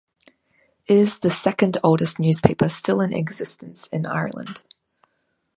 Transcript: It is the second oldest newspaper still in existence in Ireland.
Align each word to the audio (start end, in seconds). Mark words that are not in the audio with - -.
It 0.87 0.95
is 0.97 1.19
the 1.19 1.29
second 1.29 1.77
oldest 1.83 2.17
newspaper 2.17 2.69
still 2.69 3.01
in 3.01 3.13
existence 3.13 3.85
in 3.85 4.07
Ireland. 4.07 4.63